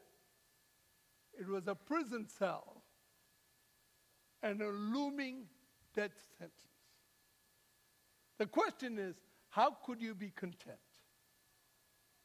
[1.39, 2.83] It was a prison cell
[4.41, 5.45] and a looming
[5.93, 6.53] death sentence.
[8.37, 9.15] The question is
[9.49, 10.77] how could you be content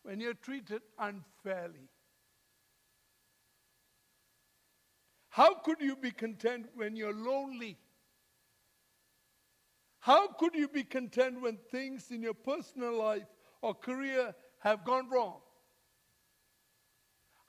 [0.02, 1.88] when you're treated unfairly?
[5.28, 7.78] How could you be content when you're lonely?
[10.00, 13.28] How could you be content when things in your personal life
[13.62, 15.40] or career have gone wrong?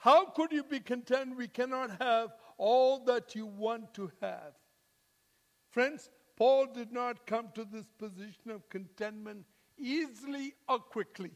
[0.01, 4.53] How could you be content we cannot have all that you want to have?
[5.69, 9.45] Friends, Paul did not come to this position of contentment
[9.77, 11.29] easily or quickly.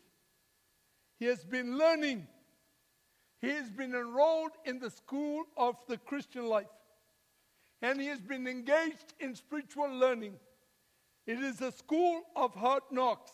[1.20, 2.26] He has been learning.
[3.40, 6.66] He has been enrolled in the school of the Christian life.
[7.84, 10.34] And he has been engaged in spiritual learning.
[11.28, 13.32] It is a school of hard knocks.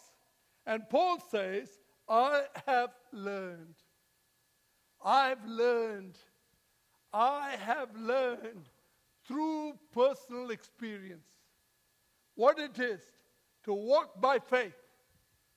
[0.65, 1.69] And Paul says,
[2.09, 3.75] I have learned.
[5.03, 6.17] I've learned.
[7.13, 8.69] I have learned
[9.27, 11.27] through personal experience
[12.35, 13.01] what it is
[13.63, 14.75] to walk by faith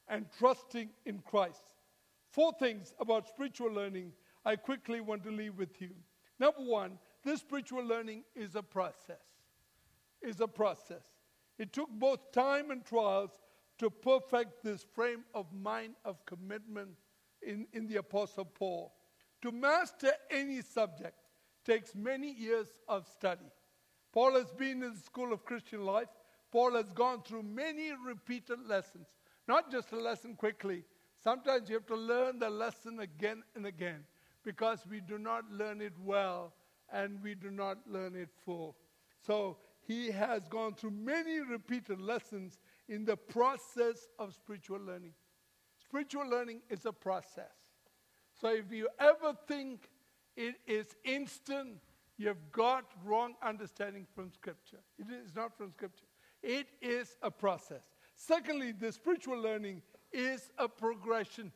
[0.09, 1.63] and trusting in Christ.
[2.31, 4.13] Four things about spiritual learning
[4.45, 5.91] I quickly want to leave with you.
[6.39, 9.23] Number one, this spiritual learning is a process.
[10.21, 11.05] Is a process.
[11.59, 13.31] It took both time and trials
[13.79, 16.91] to perfect this frame of mind of commitment
[17.43, 18.93] in, in the Apostle Paul.
[19.45, 21.19] To master any subject
[21.67, 23.45] takes many years of study.
[24.11, 26.09] Paul has been in the school of Christian life.
[26.51, 29.07] Paul has gone through many repeated lessons,
[29.47, 30.85] not just a lesson quickly.
[31.23, 34.05] Sometimes you have to learn the lesson again and again
[34.45, 36.55] because we do not learn it well
[36.91, 38.77] and we do not learn it full.
[39.27, 45.13] So he has gone through many repeated lessons in the process of spiritual learning.
[45.77, 47.64] Spiritual learning is a process.
[48.45, 49.89] So if you ever think
[50.37, 51.79] it is instant,
[52.19, 54.81] you've got wrong understanding from Scripture.
[54.99, 56.05] It is not from Scripture.
[56.43, 57.85] It is a process.
[58.15, 59.81] Secondly, the spiritual learning
[60.13, 61.53] is a progression.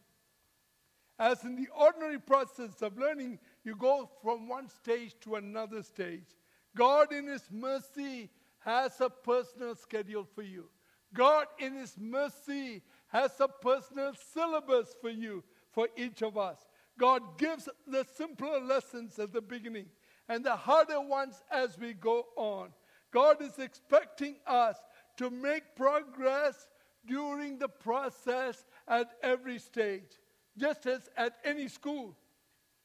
[1.18, 6.38] As in the ordinary process of learning, you go from one stage to another stage.
[6.74, 10.70] God, in His mercy, has a personal schedule for you.
[11.12, 16.57] God, in His mercy, has a personal syllabus for you, for each of us.
[16.98, 19.87] God gives the simpler lessons at the beginning
[20.28, 22.70] and the harder ones as we go on.
[23.12, 24.76] God is expecting us
[25.16, 26.68] to make progress
[27.06, 30.18] during the process at every stage.
[30.56, 32.16] Just as at any school,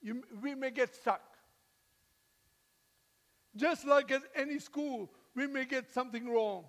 [0.02, 1.22] you, we may get stuck.
[3.56, 6.66] Just like at any school, we may get something wrong.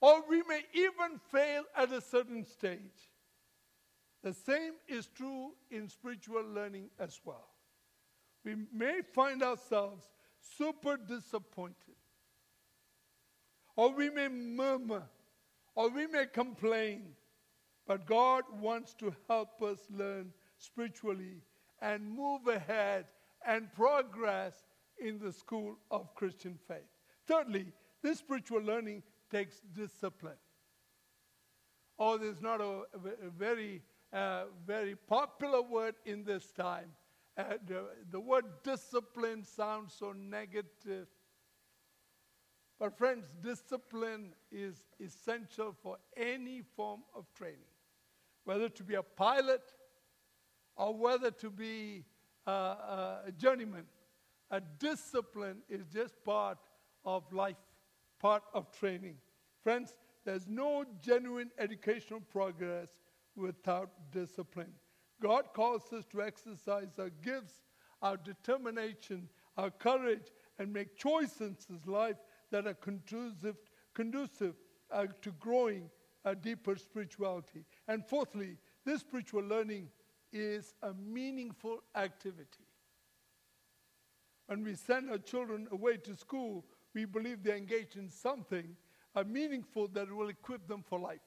[0.00, 3.07] Or we may even fail at a certain stage.
[4.22, 7.48] The same is true in spiritual learning as well.
[8.44, 11.96] We may find ourselves super disappointed,
[13.76, 15.04] or we may murmur,
[15.74, 17.14] or we may complain,
[17.86, 21.42] but God wants to help us learn spiritually
[21.80, 23.06] and move ahead
[23.46, 24.64] and progress
[24.98, 26.88] in the school of Christian faith.
[27.26, 30.38] Thirdly, this spiritual learning takes discipline.
[31.98, 36.90] Oh, there's not a, a very, uh, very popular word in this time.
[37.36, 41.06] Uh, the, the word discipline sounds so negative.
[42.78, 47.58] But, friends, discipline is essential for any form of training,
[48.44, 49.62] whether to be a pilot
[50.76, 52.04] or whether to be
[52.46, 53.84] uh, a journeyman.
[54.50, 56.58] A discipline is just part
[57.04, 57.56] of life
[58.20, 59.16] part of training.
[59.62, 59.94] Friends,
[60.24, 62.90] there's no genuine educational progress
[63.38, 64.72] without discipline.
[65.20, 67.54] God calls us to exercise our gifts,
[68.02, 72.16] our determination, our courage, and make choices in life
[72.50, 73.56] that are conducive,
[73.94, 74.54] conducive
[74.90, 75.90] uh, to growing
[76.24, 77.64] a deeper spirituality.
[77.88, 79.88] And fourthly, this spiritual learning
[80.32, 82.66] is a meaningful activity.
[84.46, 88.76] When we send our children away to school, we believe they're engaged in something
[89.14, 91.20] uh, meaningful that will equip them for life.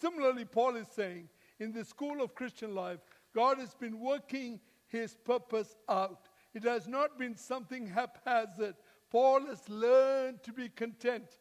[0.00, 1.28] Similarly, Paul is saying,
[1.58, 3.00] in the school of Christian life,
[3.34, 6.28] God has been working his purpose out.
[6.54, 8.76] It has not been something haphazard.
[9.10, 11.38] Paul has learned to be content.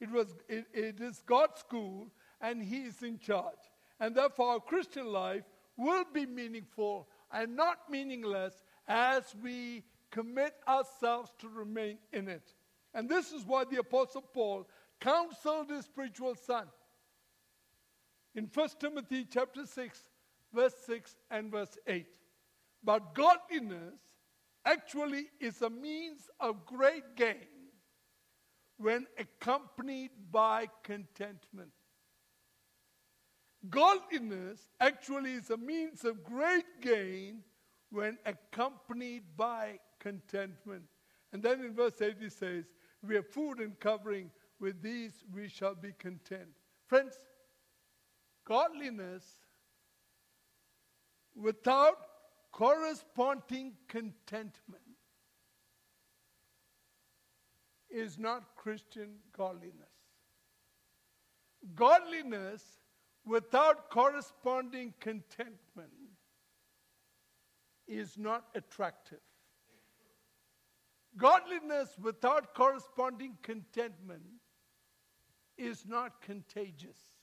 [0.00, 2.08] It, was, it, it is God's school,
[2.40, 3.54] and he is in charge.
[4.00, 5.44] And therefore, our Christian life
[5.76, 12.54] will be meaningful and not meaningless as we commit ourselves to remain in it.
[12.94, 14.68] And this is why the Apostle Paul
[15.00, 16.66] counseled his spiritual son.
[18.34, 20.04] In 1 Timothy chapter 6,
[20.52, 22.06] verse 6 and verse 8.
[22.84, 24.00] But godliness
[24.64, 27.48] actually is a means of great gain
[28.76, 31.72] when accompanied by contentment.
[33.68, 37.42] Godliness actually is a means of great gain
[37.90, 40.84] when accompanied by contentment.
[41.32, 42.66] And then in verse 8 he says,
[43.06, 44.30] we have food and covering.
[44.60, 46.48] With these we shall be content.
[46.86, 47.18] Friends,
[48.48, 49.24] godliness
[51.36, 51.98] without
[52.50, 54.82] corresponding contentment
[57.90, 59.74] is not Christian godliness.
[61.74, 62.62] Godliness
[63.26, 65.92] without corresponding contentment
[67.86, 69.20] is not attractive.
[71.16, 74.22] Godliness without corresponding contentment
[75.58, 77.17] is not contagious.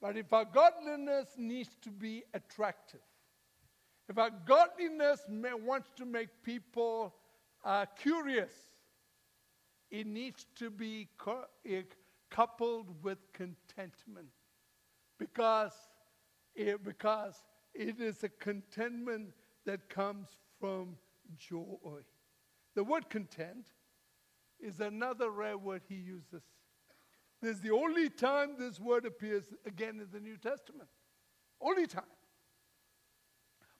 [0.00, 3.00] But if our godliness needs to be attractive,
[4.08, 7.14] if our godliness may, wants to make people
[7.64, 8.52] uh, curious,
[9.90, 11.80] it needs to be co- uh,
[12.30, 14.28] coupled with contentment
[15.18, 15.72] because
[16.54, 17.42] it, because
[17.74, 19.30] it is a contentment
[19.64, 20.28] that comes
[20.60, 20.96] from
[21.36, 22.00] joy.
[22.74, 23.68] The word content
[24.60, 26.42] is another rare word he uses.
[27.42, 30.88] This is the only time this word appears again in the New Testament.
[31.60, 32.04] Only time.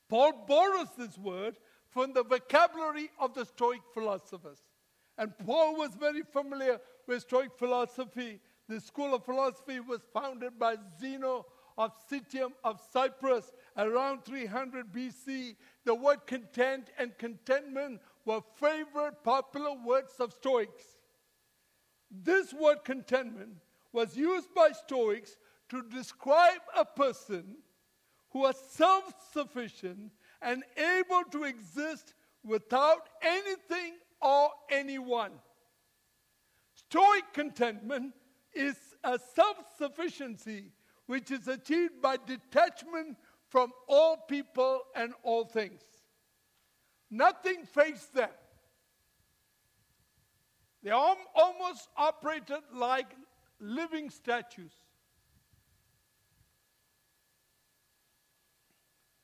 [0.08, 1.56] Paul borrows this word
[1.88, 4.58] from the vocabulary of the Stoic philosophers.
[5.18, 8.40] And Paul was very familiar with Stoic philosophy.
[8.68, 11.46] The school of philosophy was founded by Zeno
[11.78, 15.56] of Citium of Cyprus around 300 BC.
[15.84, 20.95] The word content and contentment were favorite popular words of Stoics.
[22.22, 23.56] This word contentment
[23.92, 25.36] was used by Stoics
[25.68, 27.56] to describe a person
[28.30, 30.12] who was self sufficient
[30.42, 32.14] and able to exist
[32.44, 35.32] without anything or anyone.
[36.74, 38.14] Stoic contentment
[38.54, 40.72] is a self sufficiency
[41.06, 43.16] which is achieved by detachment
[43.48, 45.82] from all people and all things.
[47.10, 48.30] Nothing fazed them.
[50.86, 53.08] They almost operated like
[53.58, 54.70] living statues.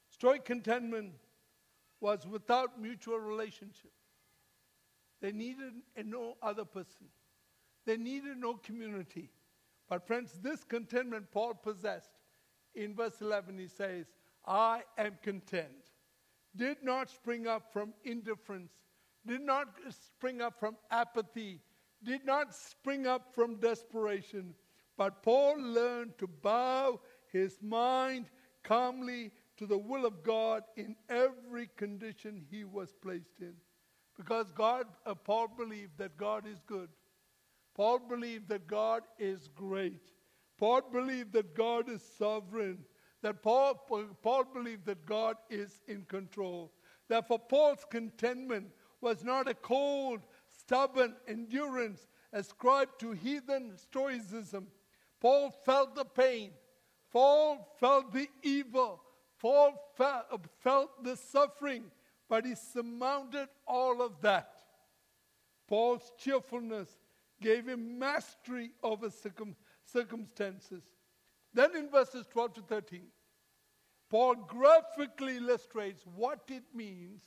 [0.09, 1.13] Stoic contentment
[2.01, 3.93] was without mutual relationship.
[5.21, 7.07] They needed no other person.
[7.87, 9.31] They needed no community.
[9.89, 12.11] But, friends, this contentment Paul possessed.
[12.75, 14.07] In verse 11, he says,
[14.45, 15.93] I am content.
[16.57, 18.73] Did not spring up from indifference,
[19.27, 21.61] did not spring up from apathy,
[22.03, 24.55] did not spring up from desperation.
[24.97, 27.01] But Paul learned to bow
[27.33, 28.27] his mind
[28.63, 33.55] calmly to the will of God in every condition he was placed in.
[34.17, 36.89] Because God, uh, Paul believed that God is good.
[37.75, 40.11] Paul believed that God is great.
[40.59, 42.79] Paul believed that God is sovereign.
[43.23, 43.75] That Paul,
[44.23, 46.73] Paul believed that God is in control.
[47.09, 48.67] Therefore, Paul's contentment
[49.03, 54.69] was not a cold, stubborn endurance ascribed to heathen stoicism.
[55.21, 56.53] Paul felt the pain.
[57.13, 59.03] Paul felt the evil.
[59.39, 61.85] Paul felt the suffering,
[62.29, 64.55] but he surmounted all of that.
[65.69, 66.89] Paul's cheerfulness
[67.41, 70.85] gave him mastery over circum- circumstances.
[71.53, 73.03] Then in verses 12 to 13,
[74.09, 77.23] Paul graphically illustrates what it means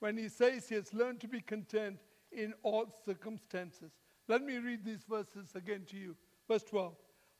[0.00, 1.98] when he says he has learned to be content
[2.32, 3.92] in all circumstances.
[4.28, 6.16] Let me read these verses again to you.
[6.48, 6.94] Verse 12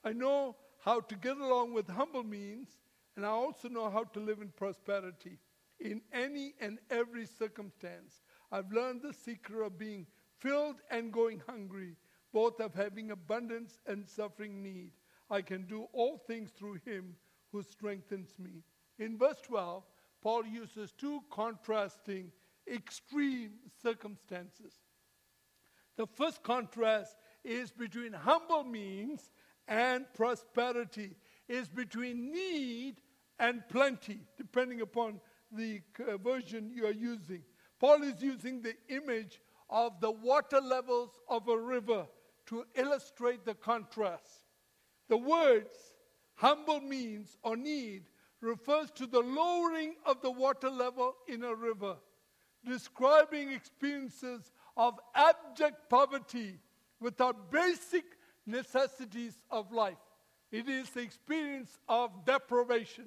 [0.04, 2.78] I know how to get along with humble means,
[3.16, 5.38] and I also know how to live in prosperity
[5.80, 8.22] in any and every circumstance.
[8.50, 10.06] I've learned the secret of being
[10.38, 11.96] filled and going hungry,
[12.32, 14.92] both of having abundance and suffering need.
[15.30, 17.14] I can do all things through him
[17.52, 18.62] who strengthens me.
[18.98, 19.84] In verse 12,
[20.22, 22.32] Paul uses two contrasting,
[22.72, 23.52] extreme
[23.82, 24.74] circumstances.
[25.96, 29.30] The first contrast is between humble means
[29.66, 31.16] and prosperity,
[31.48, 33.00] is between need
[33.38, 35.20] and plenty, depending upon
[35.52, 37.42] the uh, version you are using.
[37.80, 39.40] Paul is using the image
[39.70, 42.06] of the water levels of a river
[42.46, 44.44] to illustrate the contrast.
[45.08, 45.92] The words
[46.34, 48.04] humble means or need
[48.40, 51.96] refers to the lowering of the water level in a river,
[52.66, 56.58] describing experiences of abject poverty
[57.00, 58.04] without basic
[58.46, 59.98] necessities of life.
[60.50, 63.06] It is the experience of deprivation.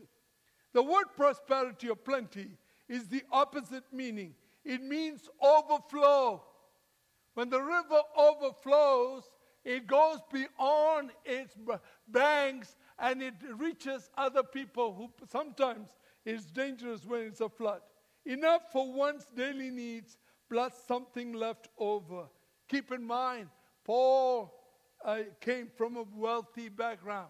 [0.73, 2.47] The word prosperity or plenty
[2.87, 4.35] is the opposite meaning.
[4.63, 6.43] It means overflow,
[7.33, 9.23] when the river overflows,
[9.63, 11.55] it goes beyond its
[12.07, 15.89] banks and it reaches other people who sometimes
[16.25, 17.81] it's dangerous when it's a flood.
[18.25, 20.17] Enough for one's daily needs
[20.49, 22.25] plus something left over.
[22.67, 23.47] Keep in mind,
[23.83, 24.53] Paul
[25.03, 27.29] uh, came from a wealthy background.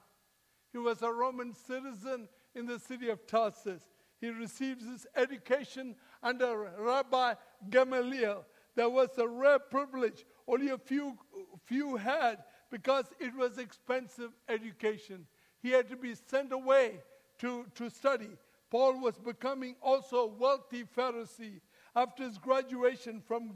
[0.71, 3.83] He was a Roman citizen in the city of Tarsus.
[4.19, 7.33] He receives his education under Rabbi
[7.69, 11.17] Gamaliel, that was a rare privilege only a few,
[11.65, 15.27] few had because it was expensive education.
[15.61, 17.01] He had to be sent away
[17.39, 18.29] to, to study.
[18.71, 21.59] Paul was becoming also a wealthy Pharisee
[21.95, 23.51] after his graduation from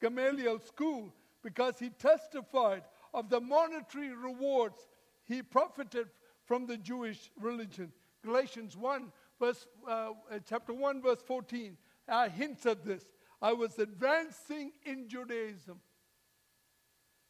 [0.00, 2.82] Gamaliel school because he testified
[3.12, 4.88] of the monetary rewards
[5.24, 6.08] he profited
[6.46, 7.92] from the Jewish religion.
[8.24, 10.10] Galatians 1, verse, uh,
[10.48, 11.76] chapter 1, verse 14
[12.08, 13.04] uh, hints at this.
[13.42, 15.80] I was advancing in Judaism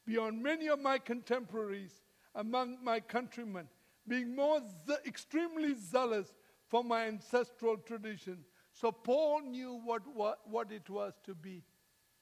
[0.07, 2.03] beyond many of my contemporaries
[2.35, 3.68] among my countrymen,
[4.07, 6.33] being more ze- extremely zealous
[6.68, 8.44] for my ancestral tradition.
[8.72, 11.62] So Paul knew what, what, what it was to be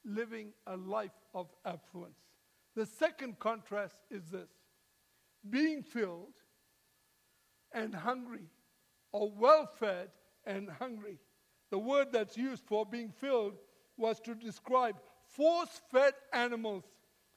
[0.05, 2.19] living a life of affluence.
[2.75, 4.49] The second contrast is this
[5.49, 6.33] being filled
[7.71, 8.47] and hungry,
[9.11, 10.09] or well fed
[10.45, 11.19] and hungry.
[11.71, 13.53] The word that's used for being filled
[13.97, 14.95] was to describe
[15.27, 16.83] force fed animals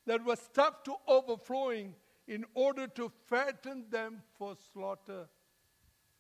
[0.07, 1.95] that were stuffed to overflowing
[2.27, 5.29] in order to fatten them for slaughter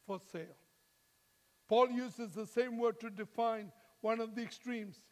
[0.06, 0.57] for sale.
[1.68, 5.02] Paul uses the same word to define one of the extremes,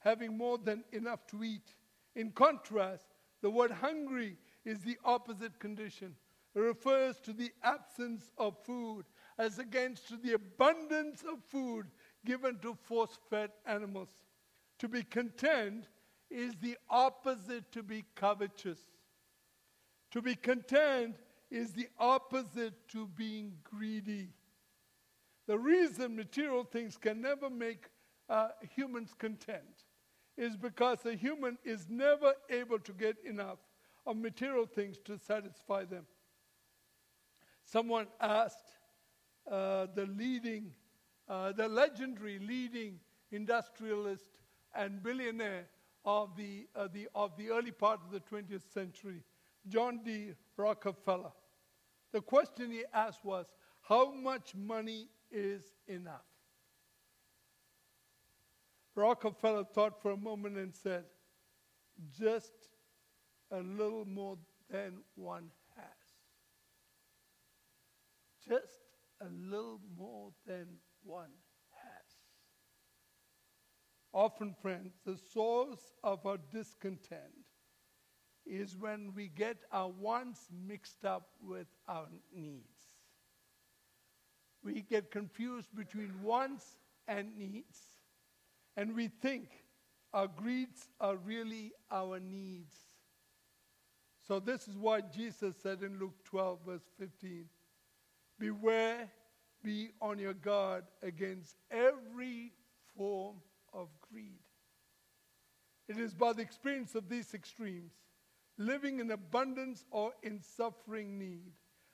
[0.00, 1.74] having more than enough to eat.
[2.16, 3.06] In contrast,
[3.40, 6.16] the word hungry is the opposite condition.
[6.54, 9.04] It refers to the absence of food
[9.38, 11.86] as against to the abundance of food
[12.26, 14.10] given to force fed animals.
[14.80, 15.88] To be content
[16.28, 18.80] is the opposite to be covetous.
[20.10, 21.16] To be content
[21.50, 24.30] is the opposite to being greedy.
[25.50, 27.86] The reason material things can never make
[28.28, 29.82] uh, humans content
[30.36, 33.58] is because a human is never able to get enough
[34.06, 36.06] of material things to satisfy them.
[37.64, 38.76] Someone asked
[39.50, 40.70] uh, the leading,
[41.28, 43.00] uh, the legendary leading
[43.32, 44.30] industrialist
[44.72, 45.66] and billionaire
[46.04, 49.24] of the, uh, the, of the early part of the 20th century,
[49.66, 50.34] John D.
[50.56, 51.32] Rockefeller.
[52.12, 53.46] The question he asked was,
[53.80, 56.24] How much money is enough?
[58.94, 61.04] Rockefeller thought for a moment and said,
[62.18, 62.52] Just
[63.50, 64.38] a little more
[64.70, 65.86] than one has.
[68.46, 68.80] Just
[69.20, 70.66] a little more than
[71.02, 71.30] one
[71.70, 72.16] has.
[74.12, 77.46] Often, friends, the source of our discontent
[78.46, 82.79] is when we get our wants mixed up with our needs.
[84.62, 86.64] We get confused between wants
[87.08, 87.78] and needs,
[88.76, 89.48] and we think
[90.12, 92.74] our greeds are really our needs.
[94.26, 97.46] So, this is why Jesus said in Luke 12, verse 15
[98.38, 99.10] Beware,
[99.62, 102.52] be on your guard against every
[102.96, 103.36] form
[103.72, 104.40] of greed.
[105.88, 107.92] It is by the experience of these extremes,
[108.56, 111.52] living in abundance or in suffering need,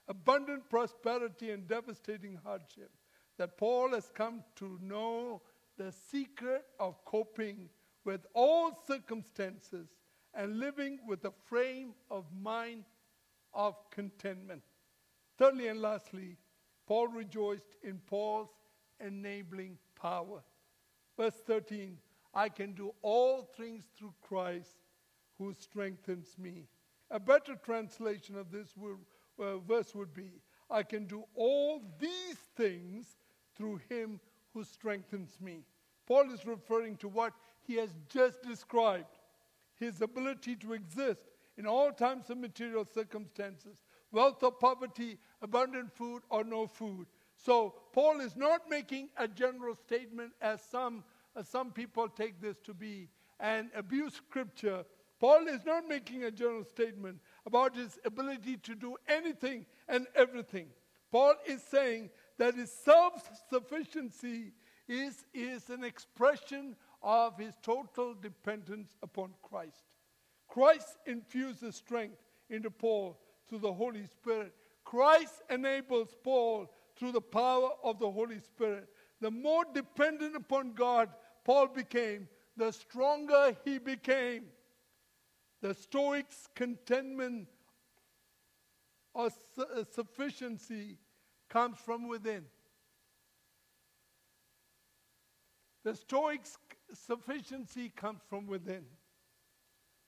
[0.08, 2.90] abundant prosperity and devastating hardship,
[3.38, 5.42] that Paul has come to know
[5.76, 7.68] the secret of coping
[8.04, 9.88] with all circumstances
[10.32, 12.84] and living with a frame of mind
[13.52, 14.62] of contentment.
[15.38, 16.36] Thirdly and lastly,
[16.86, 18.50] Paul rejoiced in Paul's
[19.00, 20.42] enabling power.
[21.16, 21.98] Verse 13
[22.34, 24.76] I can do all things through Christ
[25.38, 26.68] who strengthens me.
[27.10, 28.98] A better translation of this would,
[29.40, 30.30] uh, verse would be
[30.70, 33.16] I can do all these things
[33.56, 34.20] through him
[34.52, 35.64] who strengthens me.
[36.06, 37.32] Paul is referring to what
[37.62, 39.18] he has just described
[39.78, 41.20] his ability to exist
[41.58, 43.76] in all times of material circumstances,
[44.12, 47.06] wealth or poverty, abundant food or no food.
[47.36, 51.04] So, Paul is not making a general statement as some,
[51.36, 53.08] as some people take this to be
[53.40, 54.84] and abuse scripture.
[55.20, 60.66] Paul is not making a general statement about his ability to do anything and everything.
[61.12, 64.52] Paul is saying that his self sufficiency
[64.88, 69.84] is, is an expression of his total dependence upon Christ.
[70.48, 72.18] Christ infuses strength
[72.50, 73.18] into Paul
[73.48, 74.52] through the Holy Spirit.
[74.84, 78.88] Christ enables Paul through the power of the Holy Spirit.
[79.20, 81.08] The more dependent upon God
[81.44, 84.46] Paul became, the stronger he became.
[85.60, 87.48] The Stoics' contentment
[89.14, 90.98] or su- uh, sufficiency
[91.48, 92.44] comes from within.
[95.84, 96.58] The Stoics'
[96.92, 98.84] sufficiency comes from within.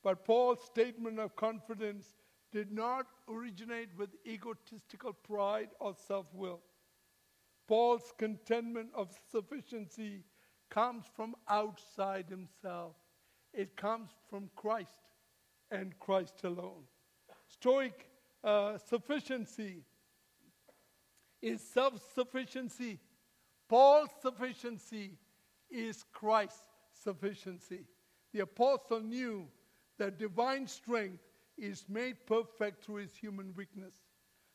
[0.02, 2.14] But Paul's statement of confidence
[2.52, 6.60] did not originate with egotistical pride or self will.
[7.66, 10.24] Paul's contentment of sufficiency
[10.70, 12.96] comes from outside himself,
[13.52, 15.07] it comes from Christ
[15.70, 16.84] and Christ alone.
[17.48, 18.08] Stoic
[18.44, 19.82] uh, sufficiency
[21.42, 22.98] is self sufficiency.
[23.68, 25.18] Paul's sufficiency
[25.70, 26.68] is Christ's
[27.02, 27.84] sufficiency.
[28.32, 29.46] The apostle knew
[29.98, 31.22] that divine strength
[31.56, 33.94] is made perfect through his human weakness.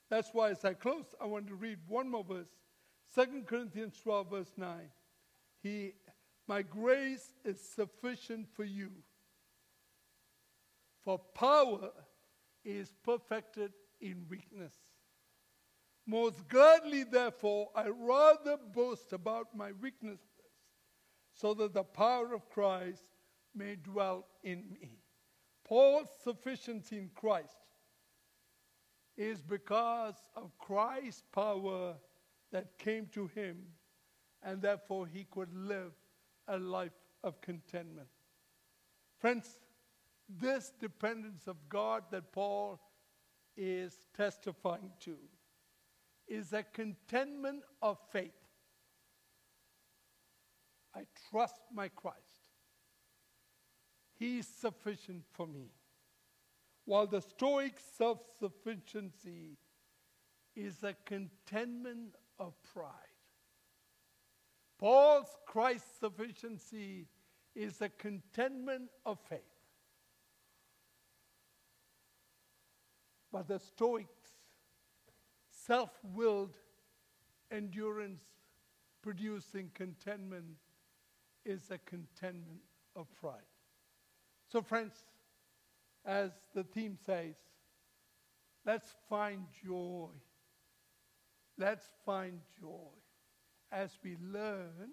[0.10, 2.50] That's why, as I close, I want to read one more verse
[3.16, 4.70] 2 Corinthians 12, verse 9.
[5.62, 5.94] He,
[6.48, 8.92] my grace is sufficient for you,
[11.04, 11.92] for power
[12.64, 14.74] is perfected in weakness.
[16.06, 20.20] Most gladly, therefore, I rather boast about my weaknesses
[21.34, 23.04] so that the power of Christ
[23.56, 25.00] may dwell in me.
[25.64, 27.56] Paul's sufficiency in Christ
[29.16, 31.96] is because of Christ's power
[32.52, 33.58] that came to him,
[34.44, 35.94] and therefore he could live
[36.48, 36.92] a life
[37.24, 38.08] of contentment.
[39.20, 39.62] Friends,
[40.30, 42.80] this dependence of God that Paul
[43.56, 45.18] is testifying to
[46.28, 48.32] is a contentment of faith.
[50.96, 52.18] I trust my Christ.
[54.18, 55.72] He is sufficient for me.
[56.86, 59.58] While the Stoic self sufficiency
[60.56, 62.92] is a contentment of pride.
[64.78, 67.08] Paul's Christ sufficiency
[67.56, 69.53] is a contentment of faith.
[73.34, 74.38] But the Stoics'
[75.50, 76.56] self willed
[77.52, 78.22] endurance
[79.02, 80.46] producing contentment
[81.44, 82.62] is a contentment
[82.96, 83.42] of pride.
[84.48, 84.94] So, friends,
[86.06, 87.36] as the theme says,
[88.68, 90.10] let's find joy.
[91.58, 92.94] Let's find joy
[93.72, 94.92] as we learn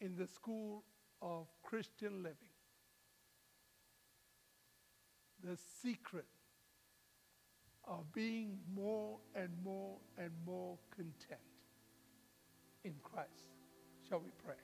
[0.00, 0.84] in the school
[1.20, 2.47] of Christian living
[5.42, 6.26] the secret
[7.86, 11.40] of being more and more and more content
[12.84, 13.44] in Christ.
[14.08, 14.54] Shall we pray?